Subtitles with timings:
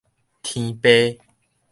[0.41, 0.89] 天爸